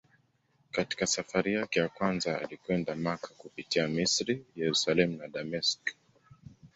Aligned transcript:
Katika 0.71 1.05
safari 1.07 1.53
yake 1.53 1.79
ya 1.79 1.89
kwanza 1.89 2.41
alikwenda 2.41 2.95
Makka 2.95 3.27
kupitia 3.27 3.87
Misri, 3.87 4.45
Yerusalemu 4.55 5.17
na 5.17 5.27
Dameski. 5.27 5.95